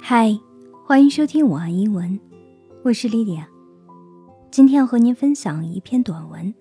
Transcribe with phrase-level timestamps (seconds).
[0.00, 0.38] 嗨，
[0.86, 2.18] 欢迎收听晚安英文，
[2.84, 3.48] 我是莉莉亚。
[4.50, 6.54] 今天要和您分享一篇短文，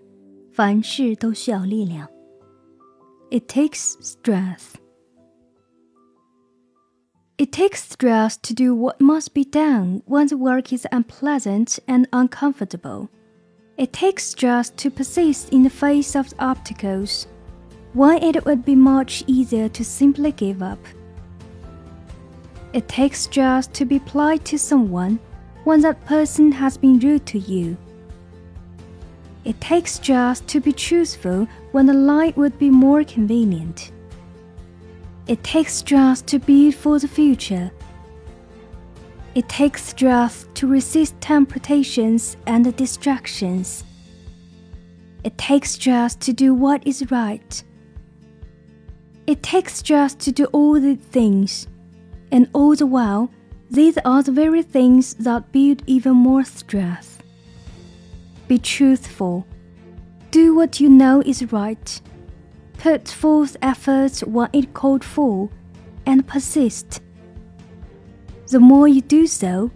[0.52, 2.10] 凡事都需要力量。
[3.30, 4.76] It takes strength.
[7.38, 12.08] It takes strength to do what must be done when the work is unpleasant and
[12.12, 13.10] uncomfortable.
[13.78, 17.26] It takes strength to persist in the face of obstacles
[17.94, 20.80] when it would be much easier to simply give up.
[22.73, 25.19] It takes just to be polite to someone
[25.65, 27.77] when that person has been rude to you.
[29.45, 33.91] It takes just to be truthful when a lie would be more convenient.
[35.27, 37.71] It takes just to build for the future.
[39.35, 43.85] It takes just to resist temptations and distractions.
[45.25, 47.63] It takes just to do what is right.
[49.27, 51.69] It takes just to do all the things
[52.33, 53.31] and all the while,
[53.71, 57.23] these are the very things that build even more strength.
[58.49, 59.47] Be truthful.
[60.31, 62.01] Do what you know is right.
[62.79, 65.51] Put forth efforts when it called for,
[66.07, 67.01] and persist.
[68.49, 69.71] The more you do so,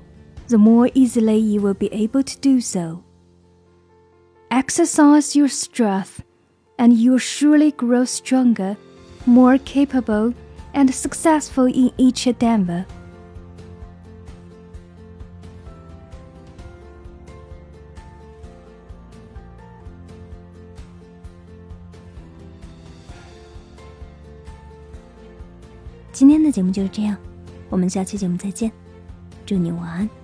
[0.49, 3.05] the more easily you will be able to do so.
[4.51, 6.23] Exercise your strength,
[6.79, 8.77] and you'll surely grow stronger,
[9.27, 10.35] more capable,
[10.75, 12.85] and successful in each endeavor.
[26.13, 27.17] 今天的节目就是这样，
[27.69, 28.71] 我们下期节目再见，
[29.45, 30.24] 祝你晚安。